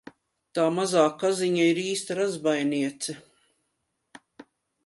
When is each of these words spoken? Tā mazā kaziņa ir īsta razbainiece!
Tā 0.59 0.63
mazā 0.77 1.03
kaziņa 1.23 1.67
ir 1.73 1.81
īsta 1.83 2.17
razbainiece! 2.21 3.17